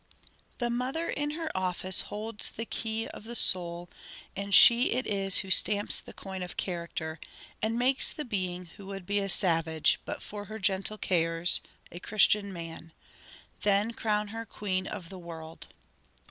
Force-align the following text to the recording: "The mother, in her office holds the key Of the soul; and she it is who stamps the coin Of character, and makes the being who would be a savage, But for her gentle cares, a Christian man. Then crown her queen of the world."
"The 0.57 0.71
mother, 0.71 1.11
in 1.11 1.29
her 1.39 1.55
office 1.55 2.01
holds 2.01 2.49
the 2.49 2.65
key 2.65 3.07
Of 3.09 3.23
the 3.23 3.35
soul; 3.35 3.87
and 4.35 4.51
she 4.51 4.93
it 4.93 5.05
is 5.05 5.37
who 5.45 5.51
stamps 5.51 5.99
the 6.01 6.11
coin 6.11 6.41
Of 6.41 6.57
character, 6.57 7.19
and 7.61 7.77
makes 7.77 8.11
the 8.11 8.25
being 8.25 8.65
who 8.65 8.87
would 8.87 9.05
be 9.05 9.19
a 9.19 9.29
savage, 9.29 9.99
But 10.03 10.23
for 10.23 10.45
her 10.45 10.57
gentle 10.57 10.97
cares, 10.97 11.61
a 11.91 11.99
Christian 11.99 12.51
man. 12.51 12.93
Then 13.61 13.93
crown 13.93 14.29
her 14.29 14.43
queen 14.43 14.87
of 14.87 15.09
the 15.09 15.19
world." 15.19 15.67